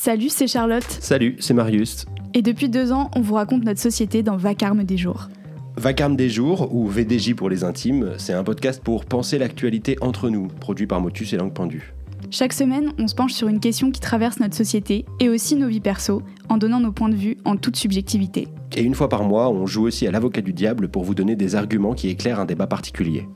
[0.00, 0.86] Salut, c'est Charlotte.
[1.00, 2.06] Salut, c'est Marius.
[2.32, 5.28] Et depuis deux ans, on vous raconte notre société dans Vacarme des jours.
[5.76, 10.30] Vacarme des jours, ou VDJ pour les intimes, c'est un podcast pour penser l'actualité entre
[10.30, 11.94] nous, produit par Motus et Langue Pendue.
[12.30, 15.66] Chaque semaine, on se penche sur une question qui traverse notre société et aussi nos
[15.66, 18.46] vies perso, en donnant nos points de vue en toute subjectivité.
[18.76, 21.34] Et une fois par mois, on joue aussi à l'avocat du diable pour vous donner
[21.34, 23.26] des arguments qui éclairent un débat particulier.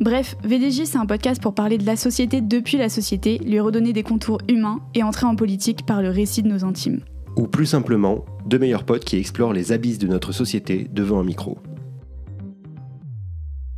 [0.00, 3.92] Bref, VDJ, c'est un podcast pour parler de la société depuis la société, lui redonner
[3.92, 7.00] des contours humains et entrer en politique par le récit de nos intimes.
[7.36, 11.24] Ou plus simplement, deux meilleurs potes qui explorent les abysses de notre société devant un
[11.24, 11.58] micro.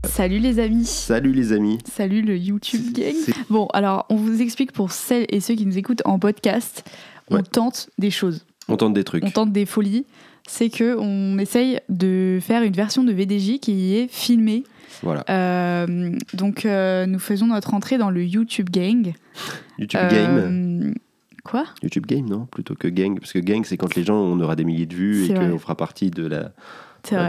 [0.07, 0.85] Salut les amis.
[0.85, 1.79] Salut les amis.
[1.91, 3.15] Salut le YouTube gang.
[3.49, 6.85] Bon, alors on vous explique pour celles et ceux qui nous écoutent en podcast,
[7.31, 7.43] on Ouais.
[7.43, 9.25] tente des choses, On tente des trucs.
[9.25, 10.05] on tente des folies.
[10.47, 14.65] C'est que on essaye de faire une version de VDJ qui est filmée.
[15.03, 15.25] Voilà.
[15.31, 19.13] Euh, donc euh, nous faisons notre entrée dans le YouTube gang.
[19.79, 20.95] YouTube Euh, Game.
[21.45, 21.65] Quoi?
[21.83, 22.47] YouTube Game, non?
[22.47, 23.19] Plutôt que Gang.
[23.19, 25.59] Parce que Gang, c'est quand les gens, on aura des milliers de vues et qu'on
[25.59, 26.53] fera partie de la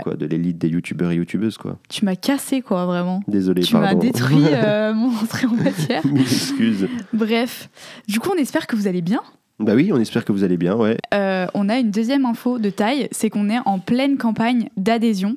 [0.04, 1.78] quoi, de l'élite des youtubeurs et youtubeuses, quoi.
[1.90, 3.22] Tu m'as cassé quoi vraiment.
[3.28, 6.06] Désolé, Tu m'as détruit euh, mon entrée en matière.
[6.06, 6.88] Mille excuses.
[7.14, 7.70] Bref,
[8.08, 9.22] du coup on espère que vous allez bien.
[9.62, 10.98] Bah oui, on espère que vous allez bien, ouais.
[11.14, 15.36] Euh, on a une deuxième info de taille, c'est qu'on est en pleine campagne d'adhésion.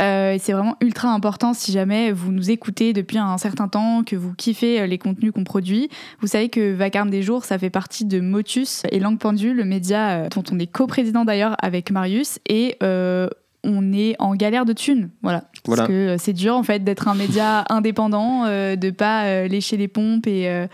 [0.00, 4.16] Euh, c'est vraiment ultra important si jamais vous nous écoutez depuis un certain temps, que
[4.16, 5.90] vous kiffez euh, les contenus qu'on produit.
[6.20, 9.64] Vous savez que Vacarme des jours, ça fait partie de Motus et Langue Pendue, le
[9.64, 12.38] média dont on est coprésident d'ailleurs avec Marius.
[12.48, 12.76] Et
[13.66, 15.44] on est en galère de thunes, voilà.
[15.66, 15.82] Voilà.
[15.82, 19.48] Parce que euh, c'est dur en fait d'être un média indépendant, euh, de pas euh,
[19.48, 20.66] lécher les pompes et, euh,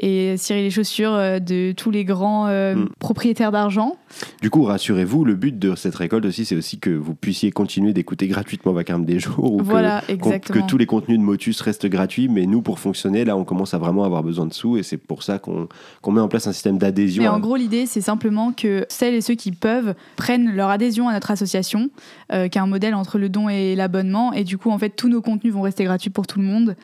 [0.00, 2.88] et cirer les chaussures de tous les grands Mm.
[2.98, 3.96] propriétaires d'argent.
[4.42, 7.92] Du coup, rassurez-vous, le but de cette récolte aussi, c'est aussi que vous puissiez continuer
[7.92, 9.52] d'écouter gratuitement Vacarme des jours.
[9.52, 10.60] Ou que- Voilà, qu'on- exactement.
[10.62, 13.74] Que, tous les contenus de Motus restent gratuits, mais nous, pour fonctionner, là, on commence
[13.74, 15.68] à vraiment avoir besoin de sous et c'est pour ça qu'on
[16.02, 17.22] qu'on met en place un système d'adhésion.
[17.22, 20.70] Mais à- en gros, l'idée, c'est simplement que celles et ceux qui peuvent prennent leur
[20.70, 21.90] adhésion à notre association,
[22.32, 24.32] euh, qui est un modèle entre le don et l'abonnement.
[24.32, 26.76] Et du coup, en fait, tous nos contenus vont rester gratuits pour tout le monde.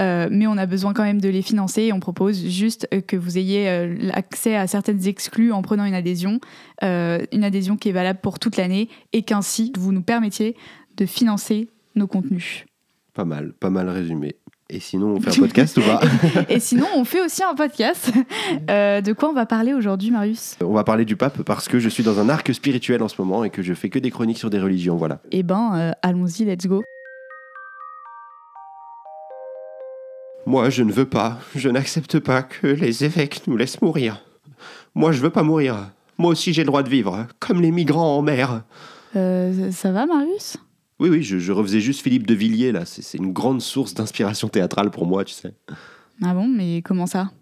[0.00, 3.00] Euh, mais on a besoin quand même de les financer et on propose juste euh,
[3.00, 6.40] que vous ayez euh, l'accès à certaines exclus en prenant une adhésion,
[6.82, 10.56] euh, une adhésion qui est valable pour toute l'année et qu'ainsi vous nous permettiez
[10.96, 12.64] de financer nos contenus.
[13.14, 14.34] Pas mal, pas mal résumé.
[14.70, 16.00] Et sinon, on fait un podcast ou pas
[16.48, 18.10] Et sinon, on fait aussi un podcast.
[18.70, 20.56] Euh, de quoi on va parler aujourd'hui, Marius?
[20.62, 23.20] On va parler du pape parce que je suis dans un arc spirituel en ce
[23.20, 25.20] moment et que je fais que des chroniques sur des religions, voilà.
[25.32, 26.82] Eh ben, euh, allons-y, let's go.
[30.46, 34.22] Moi, je ne veux pas, je n'accepte pas que les évêques nous laissent mourir.
[34.94, 35.90] Moi, je veux pas mourir.
[36.16, 38.62] Moi aussi, j'ai le droit de vivre, comme les migrants en mer.
[39.16, 40.56] Euh, ça va, Marius?
[41.00, 42.84] Oui, oui, je, je refaisais juste Philippe de Villiers, là.
[42.84, 45.52] C'est une grande source d'inspiration théâtrale pour moi, tu sais.
[46.22, 47.32] Ah bon, mais comment ça?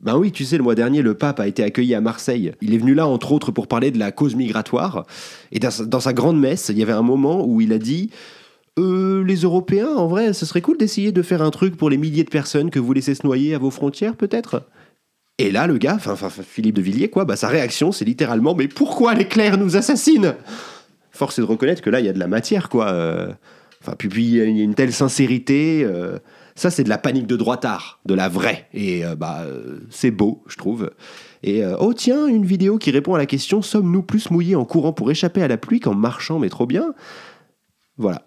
[0.00, 2.52] Ben oui, tu sais, le mois dernier, le pape a été accueilli à Marseille.
[2.60, 5.06] Il est venu là, entre autres, pour parler de la cause migratoire.
[5.50, 7.78] Et dans sa, dans sa grande messe, il y avait un moment où il a
[7.78, 8.10] dit
[8.78, 11.96] Euh, Les Européens, en vrai, ce serait cool d'essayer de faire un truc pour les
[11.96, 14.68] milliers de personnes que vous laissez se noyer à vos frontières, peut-être?
[15.38, 18.54] Et là, le gars, enfin, enfin, Philippe de Villiers, quoi, bah, sa réaction, c'est littéralement
[18.54, 20.34] Mais pourquoi les clercs nous assassinent?
[21.18, 22.92] Force est de reconnaître que là, il y a de la matière, quoi.
[22.92, 23.28] Euh,
[23.80, 25.84] Enfin, puis, il y a une telle sincérité.
[25.84, 26.18] euh,
[26.56, 28.66] ça, c'est de la panique de droitard, de la vraie.
[28.74, 29.44] Et euh, bah,
[29.88, 30.90] c'est beau, je trouve.
[31.44, 34.92] Et oh, tiens, une vidéo qui répond à la question Sommes-nous plus mouillés en courant
[34.92, 36.92] pour échapper à la pluie qu'en marchant, mais trop bien
[37.98, 38.22] Voilà.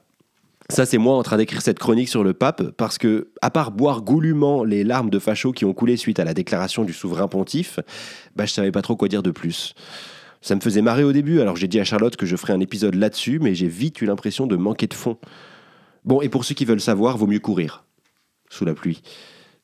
[0.70, 3.72] Ça, c'est moi en train d'écrire cette chronique sur le pape, parce que, à part
[3.72, 7.28] boire goulûment les larmes de facho qui ont coulé suite à la déclaration du souverain
[7.28, 7.82] pontife,
[8.38, 9.76] bah, je savais pas trop quoi dire de plus.
[10.42, 12.60] Ça me faisait marrer au début, alors j'ai dit à Charlotte que je ferais un
[12.60, 15.18] épisode là-dessus, mais j'ai vite eu l'impression de manquer de fond.
[16.04, 17.86] Bon, et pour ceux qui veulent savoir, vaut mieux courir
[18.50, 19.02] sous la pluie.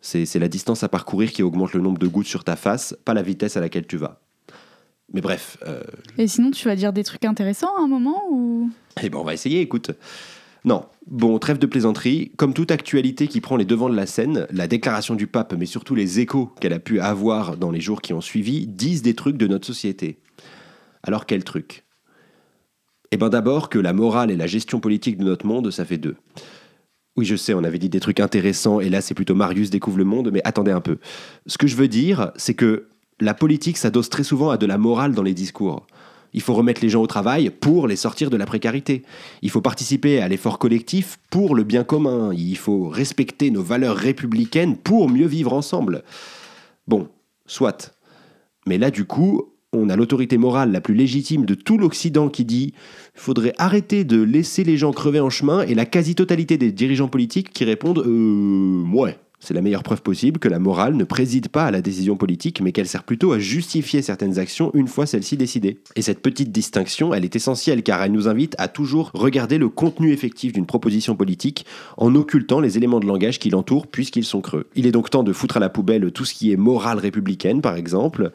[0.01, 2.95] C'est c'est la distance à parcourir qui augmente le nombre de gouttes sur ta face,
[3.05, 4.21] pas la vitesse à laquelle tu vas.
[5.13, 5.81] Mais bref, euh,
[6.17, 8.69] Et sinon, tu vas dire des trucs intéressants à un moment ou?
[9.01, 9.91] Eh ben on va essayer, écoute.
[10.65, 12.31] Non, bon, trêve de plaisanterie.
[12.35, 15.65] Comme toute actualité qui prend les devants de la scène, la déclaration du pape, mais
[15.65, 19.13] surtout les échos qu'elle a pu avoir dans les jours qui ont suivi, disent des
[19.13, 20.19] trucs de notre société.
[21.03, 21.85] Alors quel truc?
[23.11, 25.97] Eh ben d'abord que la morale et la gestion politique de notre monde, ça fait
[25.97, 26.15] deux.
[27.15, 29.97] Oui, je sais, on avait dit des trucs intéressants, et là c'est plutôt Marius découvre
[29.97, 30.97] le monde, mais attendez un peu.
[31.47, 32.87] Ce que je veux dire, c'est que
[33.19, 35.87] la politique s'adosse très souvent à de la morale dans les discours.
[36.33, 39.03] Il faut remettre les gens au travail pour les sortir de la précarité.
[39.41, 42.31] Il faut participer à l'effort collectif pour le bien commun.
[42.33, 46.03] Il faut respecter nos valeurs républicaines pour mieux vivre ensemble.
[46.87, 47.07] Bon,
[47.47, 47.95] soit.
[48.67, 52.45] Mais là, du coup, on a l'autorité morale la plus légitime de tout l'Occident qui
[52.45, 52.73] dit
[53.13, 57.51] faudrait arrêter de laisser les gens crever en chemin et la quasi-totalité des dirigeants politiques
[57.51, 59.17] qui répondent euh, ouais.
[59.39, 62.59] C'est la meilleure preuve possible que la morale ne préside pas à la décision politique,
[62.59, 65.77] mais qu'elle sert plutôt à justifier certaines actions une fois celles-ci décidées.
[65.95, 69.69] Et cette petite distinction, elle est essentielle car elle nous invite à toujours regarder le
[69.69, 71.67] contenu effectif d'une proposition politique
[71.97, 74.65] en occultant les éléments de langage qui l'entourent puisqu'ils sont creux.
[74.75, 77.61] Il est donc temps de foutre à la poubelle tout ce qui est morale républicaine,
[77.61, 78.31] par exemple.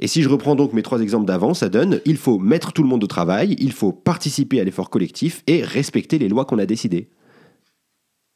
[0.00, 2.82] Et si je reprends donc mes trois exemples d'avant, ça donne il faut mettre tout
[2.82, 6.58] le monde au travail, il faut participer à l'effort collectif et respecter les lois qu'on
[6.58, 7.10] a décidées.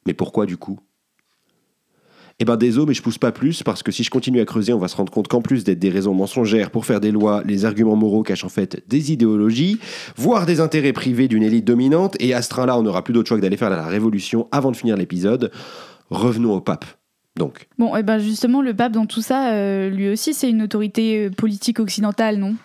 [0.05, 0.79] Mais pourquoi du coup?
[2.39, 4.73] Eh ben désolé, mais je pousse pas plus parce que si je continue à creuser,
[4.73, 7.43] on va se rendre compte qu'en plus d'être des raisons mensongères pour faire des lois,
[7.45, 9.79] les arguments moraux cachent en fait des idéologies,
[10.17, 12.17] voire des intérêts privés d'une élite dominante.
[12.19, 14.71] Et à ce train-là, on n'aura plus d'autre choix que d'aller faire la révolution avant
[14.71, 15.51] de finir l'épisode.
[16.09, 16.85] Revenons au pape.
[17.35, 17.67] Donc.
[17.79, 20.61] Bon, et eh ben justement, le pape dans tout ça, euh, lui aussi, c'est une
[20.61, 22.55] autorité euh, politique occidentale, non?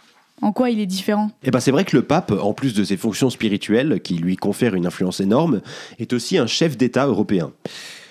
[0.41, 1.31] En quoi il est différent?
[1.43, 4.37] Eh ben c'est vrai que le pape, en plus de ses fonctions spirituelles qui lui
[4.37, 5.63] confèrent une influence énorme,
[5.99, 7.51] est aussi un chef d'État européen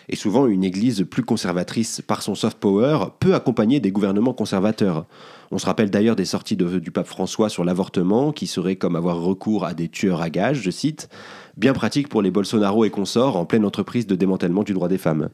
[0.09, 5.05] et souvent une Église plus conservatrice par son soft power peut accompagner des gouvernements conservateurs.
[5.51, 9.21] On se rappelle d'ailleurs des sorties du pape François sur l'avortement, qui serait comme avoir
[9.21, 11.09] recours à des tueurs à gages, je cite,
[11.57, 14.97] bien pratique pour les Bolsonaro et consorts en pleine entreprise de démantèlement du droit des
[14.97, 15.29] femmes.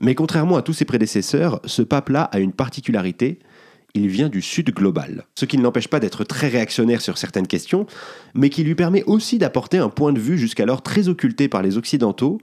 [0.00, 3.38] Mais contrairement à tous ses prédécesseurs, ce pape-là a une particularité,
[3.94, 5.26] il vient du Sud global.
[5.34, 7.86] Ce qui ne l'empêche pas d'être très réactionnaire sur certaines questions,
[8.34, 11.76] mais qui lui permet aussi d'apporter un point de vue jusqu'alors très occulté par les
[11.76, 12.40] Occidentaux,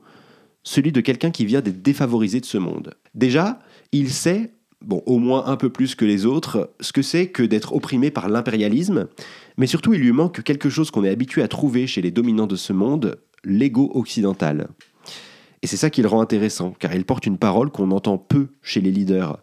[0.63, 2.93] celui de quelqu'un qui vient des défavorisés de ce monde.
[3.15, 3.59] Déjà,
[3.91, 4.51] il sait,
[4.81, 8.11] bon, au moins un peu plus que les autres, ce que c'est que d'être opprimé
[8.11, 9.07] par l'impérialisme,
[9.57, 12.47] mais surtout il lui manque quelque chose qu'on est habitué à trouver chez les dominants
[12.47, 14.67] de ce monde, l'ego occidental.
[15.67, 18.47] Et c'est ça qui le rend intéressant, car il porte une parole qu'on entend peu
[18.61, 19.37] chez les leaders.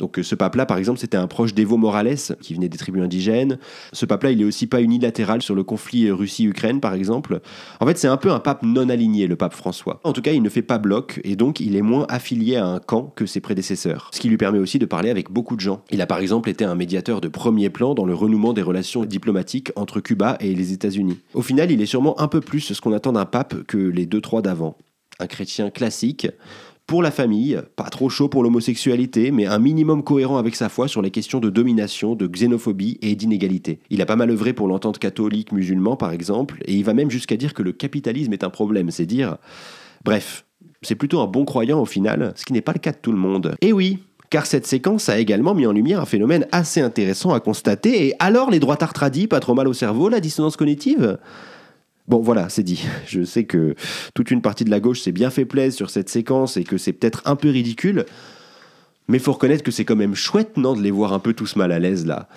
[0.00, 3.00] Donc euh, ce pape-là, par exemple, c'était un proche d'Evo Morales, qui venait des tribus
[3.00, 3.60] indigènes.
[3.92, 7.40] Ce pape-là, il est aussi pas unilatéral sur le conflit Russie-Ukraine, par exemple.
[7.78, 10.00] En fait, c'est un peu un pape non aligné, le pape François.
[10.02, 12.66] En tout cas, il ne fait pas bloc, et donc il est moins affilié à
[12.66, 14.10] un camp que ses prédécesseurs.
[14.12, 15.84] Ce qui lui permet aussi de parler avec beaucoup de gens.
[15.92, 19.04] Il a par exemple été un médiateur de premier plan dans le renouement des relations
[19.04, 21.20] diplomatiques entre Cuba et les États-Unis.
[21.34, 24.06] Au final, il est sûrement un peu plus ce qu'on attend d'un pape que les
[24.06, 24.76] deux trois d'avant.
[25.22, 26.26] Un chrétien classique,
[26.88, 30.88] pour la famille, pas trop chaud pour l'homosexualité, mais un minimum cohérent avec sa foi
[30.88, 33.78] sur les questions de domination, de xénophobie et d'inégalité.
[33.88, 37.08] Il a pas mal œuvré pour l'entente catholique musulman par exemple, et il va même
[37.08, 39.36] jusqu'à dire que le capitalisme est un problème, c'est dire...
[40.04, 40.44] Bref,
[40.82, 43.12] c'est plutôt un bon croyant au final, ce qui n'est pas le cas de tout
[43.12, 43.54] le monde.
[43.60, 47.38] Et oui, car cette séquence a également mis en lumière un phénomène assez intéressant à
[47.38, 51.16] constater, et alors les droits tradis, pas trop mal au cerveau, la dissonance cognitive?
[52.08, 52.84] Bon, voilà, c'est dit.
[53.06, 53.74] Je sais que
[54.14, 56.78] toute une partie de la gauche s'est bien fait plaisir sur cette séquence et que
[56.78, 58.04] c'est peut-être un peu ridicule,
[59.08, 61.56] mais faut reconnaître que c'est quand même chouette, non, de les voir un peu tous
[61.56, 62.28] mal à l'aise là.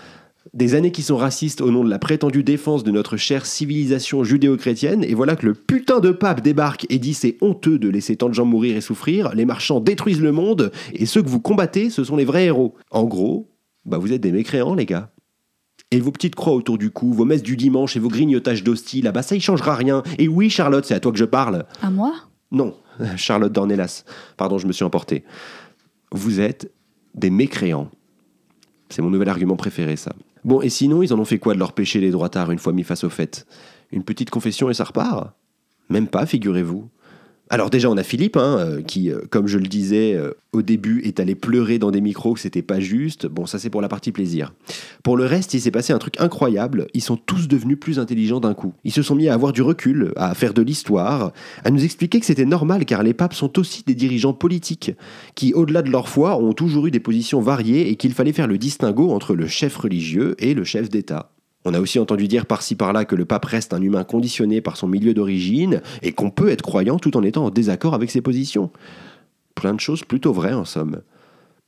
[0.53, 4.23] Des années qui sont racistes au nom de la prétendue défense de notre chère civilisation
[4.23, 8.15] judéo-chrétienne, et voilà que le putain de pape débarque et dit c'est honteux de laisser
[8.15, 11.39] tant de gens mourir et souffrir, les marchands détruisent le monde, et ceux que vous
[11.39, 12.75] combattez, ce sont les vrais héros.
[12.91, 13.49] En gros,
[13.85, 15.14] bah vous êtes des mécréants, les gars.
[15.91, 19.01] Et vos petites croix autour du cou, vos messes du dimanche et vos grignotages d'hostie,
[19.01, 20.03] là-bas, ça y changera rien.
[20.17, 21.65] Et oui, Charlotte, c'est à toi que je parle.
[21.81, 22.13] À moi?
[22.51, 22.75] Non,
[23.17, 24.03] Charlotte Dornelas.
[24.37, 25.23] Pardon, je me suis emporté.
[26.11, 26.71] Vous êtes
[27.13, 27.89] des mécréants.
[28.89, 30.13] C'est mon nouvel argument préféré, ça.
[30.43, 32.73] Bon, et sinon, ils en ont fait quoi de leur péché les droitards une fois
[32.73, 33.47] mis face au fait
[33.91, 35.33] Une petite confession et ça repart?
[35.89, 36.89] Même pas, figurez-vous.
[37.51, 40.63] Alors déjà, on a Philippe, hein, euh, qui, euh, comme je le disais euh, au
[40.63, 43.27] début, est allé pleurer dans des micros que c'était pas juste.
[43.27, 44.53] Bon, ça c'est pour la partie plaisir.
[45.03, 46.87] Pour le reste, il s'est passé un truc incroyable.
[46.95, 48.73] Ils sont tous devenus plus intelligents d'un coup.
[48.83, 52.19] Ils se sont mis à avoir du recul, à faire de l'histoire, à nous expliquer
[52.19, 54.91] que c'était normal car les papes sont aussi des dirigeants politiques,
[55.35, 58.47] qui, au-delà de leur foi, ont toujours eu des positions variées et qu'il fallait faire
[58.47, 61.34] le distinguo entre le chef religieux et le chef d'État.
[61.65, 64.77] On a aussi entendu dire par-ci par-là que le pape reste un humain conditionné par
[64.77, 68.21] son milieu d'origine et qu'on peut être croyant tout en étant en désaccord avec ses
[68.21, 68.69] positions.
[69.55, 71.01] Plein de choses plutôt vraies en somme.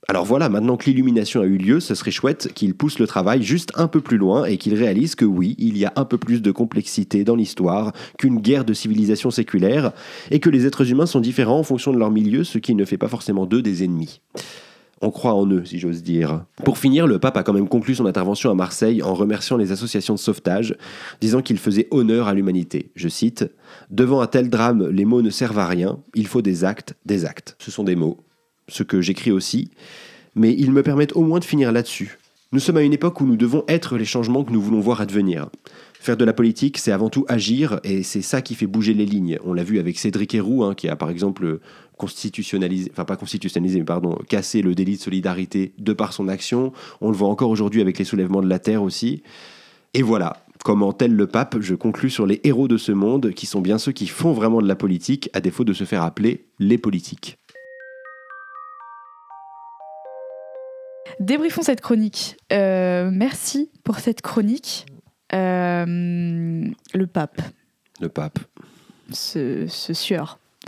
[0.10, 3.44] Alors voilà, maintenant que l'illumination a eu lieu, ce serait chouette qu'il pousse le travail
[3.44, 6.18] juste un peu plus loin et qu'il réalise que oui, il y a un peu
[6.18, 9.92] plus de complexité dans l'histoire qu'une guerre de civilisation séculaire
[10.32, 12.86] et que les êtres humains sont différents en fonction de leur milieu, ce qui ne
[12.86, 14.22] fait pas forcément d'eux des ennemis.
[15.02, 16.46] On croit en eux, si j'ose dire.
[16.64, 19.72] Pour finir, le pape a quand même conclu son intervention à Marseille en remerciant les
[19.72, 20.76] associations de sauvetage,
[21.22, 22.92] disant qu'il faisait honneur à l'humanité.
[22.96, 23.46] Je cite
[23.92, 27.26] Devant un tel drame, les mots ne servent à rien, il faut des actes, des
[27.26, 27.56] actes.
[27.60, 28.18] Ce sont des mots,
[28.68, 29.70] ce que j'écris aussi,
[30.36, 32.18] mais ils me permettent au moins de finir là-dessus.
[32.54, 35.02] Nous sommes à une époque où nous devons être les changements que nous voulons voir
[35.02, 35.50] advenir.
[36.00, 39.06] Faire de la politique, c'est avant tout agir, et c'est ça qui fait bouger les
[39.06, 39.38] lignes.
[39.44, 41.60] On l'a vu avec Cédric Héroux, hein, qui a par exemple
[41.98, 46.72] constitutionnalisé, enfin pas constitutionnalisé, mais pardon, cassé le délit de solidarité de par son action.
[47.02, 49.24] On le voit encore aujourd'hui avec les soulèvements de la terre aussi.
[49.94, 53.46] Et voilà, comment tel le pape, je conclus sur les héros de ce monde, qui
[53.46, 56.46] sont bien ceux qui font vraiment de la politique, à défaut de se faire appeler
[56.60, 57.38] les politiques.
[61.20, 62.38] Débriefons cette chronique.
[62.54, 64.86] Euh, merci pour cette chronique.
[65.34, 67.42] Euh, le pape,
[68.00, 68.40] Le pape.
[69.12, 70.40] ce, ce sueur.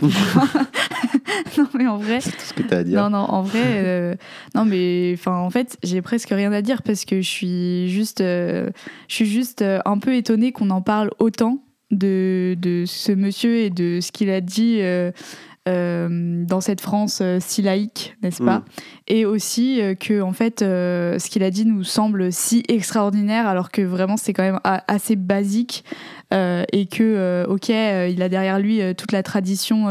[1.58, 3.00] non mais en vrai, C'est tout ce que tu as à dire.
[3.02, 4.14] non non en vrai, euh,
[4.54, 8.20] non mais enfin en fait j'ai presque rien à dire parce que je suis juste,
[8.20, 8.70] euh,
[9.08, 13.56] je suis juste euh, un peu étonnée qu'on en parle autant de, de ce monsieur
[13.58, 14.78] et de ce qu'il a dit.
[14.80, 15.10] euh,
[15.70, 18.64] euh, dans cette France euh, si laïque, n'est-ce pas Mm.
[19.08, 23.70] Et aussi euh, que en fait, ce qu'il a dit nous semble si extraordinaire, alors
[23.70, 25.84] que vraiment c'est quand même assez basique
[26.32, 29.86] et que ok, il a derrière lui toute la tradition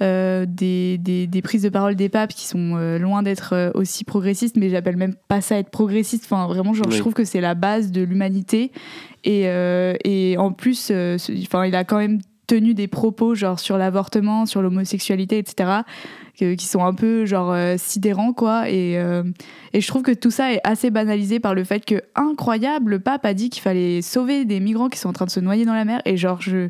[0.00, 4.70] des, des, des prises de parole des papes qui sont loin d'être aussi progressistes, mais
[4.70, 6.24] j'appelle même pas ça être progressiste.
[6.26, 6.94] Enfin, vraiment, genre, Oui.
[6.94, 8.70] je trouve que c'est la base de l'humanité.
[9.24, 9.46] Et,
[10.04, 12.20] et en plus, enfin, il a quand même
[12.50, 15.70] tenu des propos genre sur l'avortement, sur l'homosexualité, etc.,
[16.38, 18.68] que- qui sont un peu genre euh, sidérants, quoi.
[18.68, 19.22] Et, euh,
[19.72, 22.98] et je trouve que tout ça est assez banalisé par le fait que, incroyable, le
[22.98, 25.64] pape a dit qu'il fallait sauver des migrants qui sont en train de se noyer
[25.64, 26.00] dans la mer.
[26.06, 26.68] Et genre, je.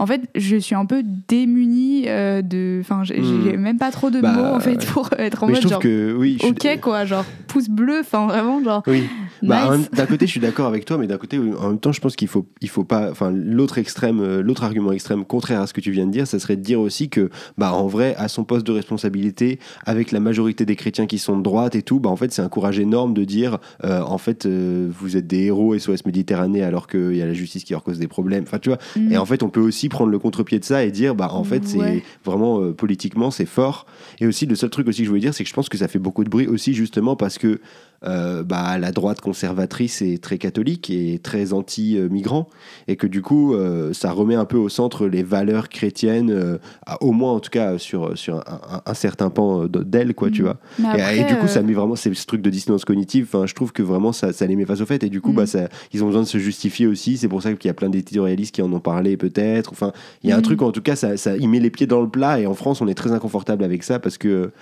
[0.00, 2.78] En fait, je suis un peu démunie euh, de.
[2.80, 5.54] Enfin, j'ai j'ai même pas trop de Bah, mots, en fait, pour être en Mais
[5.54, 5.80] je mode trouve genre.
[5.82, 6.38] que oui.
[6.40, 8.82] je suis- Ok, quoi, genre pouce bleu, enfin vraiment, genre.
[8.88, 9.04] Oui.
[9.48, 9.90] Bah, nice.
[9.90, 12.16] d'un côté, je suis d'accord avec toi, mais d'un côté, en même temps, je pense
[12.16, 13.10] qu'il faut, il faut pas.
[13.10, 16.26] Enfin, l'autre extrême, euh, l'autre argument extrême contraire à ce que tu viens de dire,
[16.26, 20.12] ça serait de dire aussi que, bah, en vrai, à son poste de responsabilité, avec
[20.12, 22.48] la majorité des chrétiens qui sont de droite et tout, bah, en fait, c'est un
[22.48, 26.86] courage énorme de dire, euh, en fait, euh, vous êtes des héros SOS Méditerranée alors
[26.86, 28.44] qu'il y a la justice qui leur cause des problèmes.
[28.44, 28.78] Enfin, tu vois.
[28.96, 29.12] Mm.
[29.12, 31.44] Et en fait, on peut aussi prendre le contre-pied de ça et dire, bah, en
[31.44, 32.02] fait, c'est Ouais.
[32.24, 33.86] vraiment euh, politiquement, c'est fort.
[34.20, 35.76] Et aussi, le seul truc aussi que je voulais dire, c'est que je pense que
[35.78, 37.60] ça fait beaucoup de bruit aussi, justement, parce que
[38.02, 42.48] bah, la droite conservatrice est très catholique et très anti-migrant,
[42.86, 46.58] et que du coup, euh, ça remet un peu au centre les valeurs chrétiennes, euh,
[46.86, 50.14] à- au moins en tout cas sur, sur un, un- un certain pan euh, d'elles,
[50.14, 50.44] quoi, tu Mm.
[50.44, 50.56] vois.
[50.96, 53.26] Et- et, du coup, ça met vraiment ce truc de dissonance cognitive.
[53.28, 55.02] Enfin, je trouve que vraiment ça, ça les met face au fait.
[55.02, 55.36] Et du coup, Mm.
[55.36, 57.16] bah, ça, ils ont besoin de se justifier aussi.
[57.16, 59.72] C'est pour ça qu'il y a plein d'éditorialistes qui en ont parlé, peut-être.
[59.72, 60.42] Enfin, il y a un Mm.
[60.42, 62.38] truc, en tout cas, ça, ça, il met les pieds dans le plat.
[62.40, 64.52] Et en France, on est très inconfortable avec ça parce que.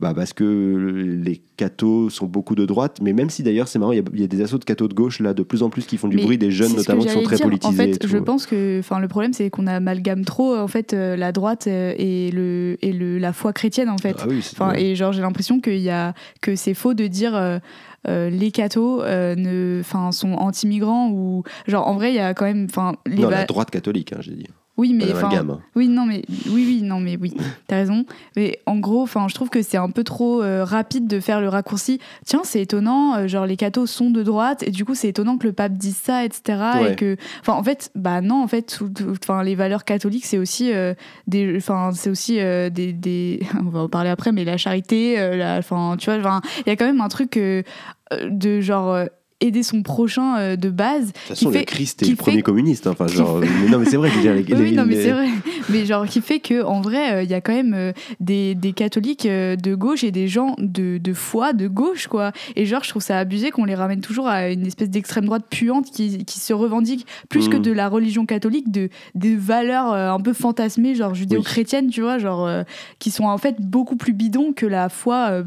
[0.00, 0.44] Bah parce que
[1.24, 4.04] les cathos sont beaucoup de droite, mais même si d'ailleurs c'est marrant, il y, a-
[4.14, 5.96] il y a des assauts de cathos de gauche là de plus en plus qui
[5.96, 7.46] font du Mais bruit, des jeunes que notamment qui sont très dire.
[7.46, 7.82] politisés.
[7.82, 11.32] En fait, je pense que, le problème c'est qu'on amalgame trop en fait euh, la
[11.32, 14.14] droite euh, et le et le la foi chrétienne en fait.
[14.20, 14.40] Ah oui,
[14.70, 14.82] ouais.
[14.82, 17.58] et genre j'ai l'impression y a que c'est faux de dire euh,
[18.06, 22.44] euh, les cathos euh, ne, sont anti-migrants ou genre en vrai il y a quand
[22.44, 24.46] même, enfin, les non, la droite catholique, hein, j'ai dit.
[24.78, 25.58] Oui mais enfin, hein.
[25.74, 27.34] oui non mais oui oui non mais oui
[27.66, 28.06] t'as raison
[28.36, 31.40] mais en gros enfin je trouve que c'est un peu trop euh, rapide de faire
[31.40, 34.94] le raccourci tiens c'est étonnant euh, genre les cathos sont de droite et du coup
[34.94, 36.92] c'est étonnant que le pape dise ça etc Ouais.
[36.92, 38.78] et que enfin en fait bah non en fait
[39.10, 40.94] enfin les valeurs catholiques c'est aussi euh,
[41.26, 45.16] des enfin c'est aussi des, des on va en parler après mais la charité
[45.58, 49.04] enfin tu vois enfin, il y a quand même un truc de genre
[49.40, 52.42] aider son prochain euh, de base De toute façon, fait- le Christ est le premier
[52.42, 52.86] communiste.
[52.88, 52.90] hein.
[52.92, 54.10] Enfin, genre, mais non, mais c'est vrai.
[54.10, 55.28] je veux dire, les- Oui, oui, les- non, mais les- c'est vrai.
[55.70, 58.54] Mais genre, qui fait que en vrai, euh, il y a quand même euh, des,
[58.56, 62.32] des catholiques de gauche et des gens de, de foi de gauche, quoi.
[62.56, 65.44] Et genre, je trouve ça abusé qu'on les ramène toujours à une espèce d'extrême droite
[65.48, 67.62] puante qui, qui se revendique plus que Mhm.
[67.62, 72.48] de la religion catholique, de des valeurs un peu fantasmées, genre judéo-chrétiennes, tu vois, genre
[72.98, 75.42] qui sont en fait beaucoup plus bidons que la foi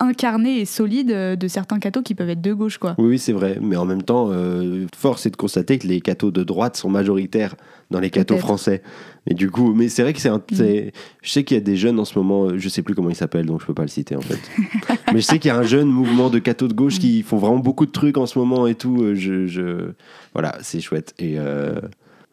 [0.00, 2.87] incarnée et solide de certains cathos qui peuvent être de gauche, quoi.
[2.98, 3.58] Oui, oui, c'est vrai.
[3.60, 6.88] Mais en même temps, euh, force est de constater que les cathos de droite sont
[6.88, 7.54] majoritaires
[7.90, 8.82] dans les cathos français.
[9.26, 10.40] Et du coup, mais c'est vrai que c'est un.
[10.52, 10.92] C'est-
[11.22, 13.10] Je sais qu'il y a des jeunes en ce moment, euh, je sais plus comment
[13.10, 14.38] il s'appelle, donc je peux pas le citer en fait.
[15.12, 17.36] mais je sais qu'il y a un jeune mouvement de cathos de gauche qui font
[17.38, 19.02] vraiment beaucoup de trucs en ce moment et tout.
[19.02, 19.90] euh, Je, je...
[20.32, 21.14] Voilà, c'est chouette.
[21.18, 21.80] Et euh,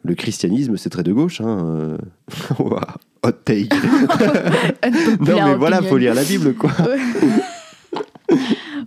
[0.04, 1.40] le christianisme, c'est très de gauche.
[1.40, 1.96] Hein.
[2.58, 3.68] Hot take.
[5.20, 6.70] non, mais voilà, faut lire la Bible, quoi.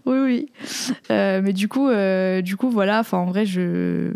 [0.09, 0.49] Oui, oui.
[1.11, 2.99] Euh, mais du coup, euh, du coup, voilà.
[2.99, 4.11] Enfin, en vrai, je.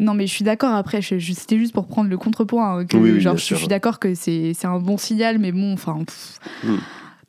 [0.00, 0.74] Non, mais je suis d'accord.
[0.74, 2.78] Après, je- je- c'était juste pour prendre le contrepoint.
[2.78, 3.58] hein, que, Oui, oui, genre, je, sûr.
[3.58, 5.98] suis d'accord que c'est c'est un bon signal, mais bon, enfin.
[6.64, 6.76] Mm.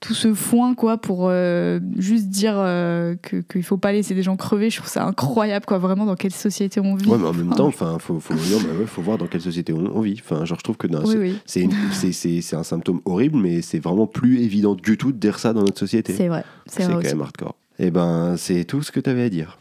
[0.01, 4.38] Tout ce foin, quoi, pour euh, juste dire que- qu'il faut pas laisser des gens
[4.38, 7.09] crever, je trouve ça incroyable, quoi, vraiment, dans quelle société on vit.
[7.09, 9.41] Ouais, mais en même temps, enfin, faut, faut, non, mais ouais, faut voir dans quelle
[9.41, 10.21] société on, on vit.
[10.23, 14.73] Enfin, genre, je trouve que Oui, c'est- un symptôme horrible, mais c'est vraiment plus évident
[14.73, 16.13] du tout de dire ça dans notre société.
[16.13, 16.45] c'est vrai.
[16.65, 17.07] C'est C'est vrai quand aussi.
[17.09, 17.55] même hardcore.
[17.79, 19.57] Et ben, c'est tout ce que tu avais à dire.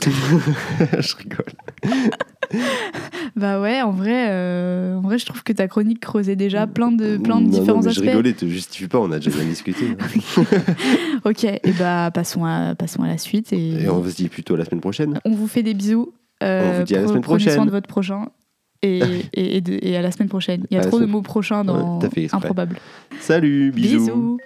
[0.02, 1.46] je rigole.
[3.36, 6.90] Bah ouais, en vrai, euh, en vrai, je trouve que ta chronique creusait déjà plein
[6.90, 8.08] de, plein de Non, non, différents mais Je aspects.
[8.08, 9.84] rigolais, te justifie pas, on a déjà bien discuté.
[10.00, 10.44] hein.
[11.24, 13.52] Ok, et bah passons à, passons à la suite.
[13.52, 15.20] Et, Et on se dit plutôt à la semaine prochaine.
[15.26, 16.14] on vous fait des bisous.
[16.42, 17.66] Euh, On vous dit à la semaine prenez soin prochaine.
[17.66, 18.28] de votre prochain.
[18.82, 19.00] Et,
[19.34, 20.64] et, et de- et à la semain prochaine.
[20.70, 22.28] Il y a À trop de semaine- mots prochains dans Ouais.
[22.32, 22.78] Improbable.
[23.20, 23.98] Salut, bisous.
[24.06, 24.38] bisous.